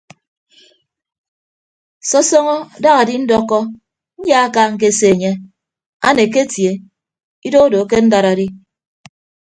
Sọsọñọ 2.09 2.55
daña 2.83 2.97
adindọkọ 3.01 3.57
nyaaka 4.25 4.61
ñkese 4.73 5.05
enye 5.13 5.31
aneke 6.07 6.39
atie 6.45 6.71
idoho 7.47 7.65
odo 7.67 7.77
akendad 7.83 8.25
adi. 8.31 8.47